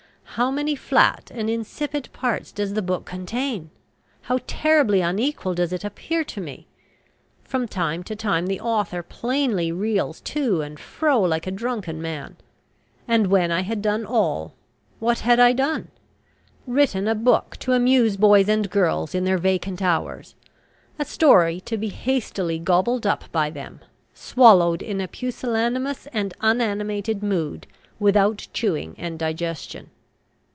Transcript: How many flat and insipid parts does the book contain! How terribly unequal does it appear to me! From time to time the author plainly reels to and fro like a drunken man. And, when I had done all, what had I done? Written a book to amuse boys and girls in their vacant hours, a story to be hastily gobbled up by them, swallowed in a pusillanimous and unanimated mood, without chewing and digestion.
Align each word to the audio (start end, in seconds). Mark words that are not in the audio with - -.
How 0.35 0.49
many 0.49 0.77
flat 0.77 1.29
and 1.35 1.49
insipid 1.49 2.07
parts 2.13 2.53
does 2.53 2.73
the 2.73 2.81
book 2.81 3.03
contain! 3.03 3.69
How 4.23 4.39
terribly 4.47 5.01
unequal 5.01 5.55
does 5.55 5.73
it 5.73 5.83
appear 5.83 6.23
to 6.23 6.39
me! 6.39 6.67
From 7.43 7.67
time 7.67 8.01
to 8.05 8.15
time 8.15 8.47
the 8.47 8.61
author 8.61 9.03
plainly 9.03 9.73
reels 9.73 10.21
to 10.31 10.61
and 10.61 10.79
fro 10.79 11.19
like 11.19 11.47
a 11.47 11.51
drunken 11.51 12.01
man. 12.01 12.37
And, 13.09 13.27
when 13.27 13.51
I 13.51 13.63
had 13.63 13.81
done 13.81 14.05
all, 14.05 14.53
what 14.99 15.19
had 15.19 15.37
I 15.41 15.51
done? 15.51 15.89
Written 16.65 17.09
a 17.09 17.13
book 17.13 17.57
to 17.57 17.73
amuse 17.73 18.15
boys 18.15 18.47
and 18.47 18.69
girls 18.69 19.13
in 19.13 19.25
their 19.25 19.37
vacant 19.37 19.81
hours, 19.81 20.35
a 20.97 21.03
story 21.03 21.59
to 21.65 21.75
be 21.77 21.89
hastily 21.89 22.57
gobbled 22.57 23.05
up 23.05 23.25
by 23.33 23.49
them, 23.49 23.81
swallowed 24.13 24.81
in 24.81 25.01
a 25.01 25.09
pusillanimous 25.09 26.07
and 26.13 26.33
unanimated 26.41 27.21
mood, 27.21 27.67
without 27.99 28.47
chewing 28.53 28.95
and 28.97 29.19
digestion. 29.19 29.89